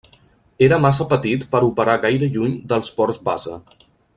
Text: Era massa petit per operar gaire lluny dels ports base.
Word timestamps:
Era 0.67 0.79
massa 0.85 1.05
petit 1.11 1.45
per 1.51 1.61
operar 1.67 1.97
gaire 2.07 2.31
lluny 2.37 2.59
dels 2.73 2.93
ports 3.01 3.25
base. 3.29 3.61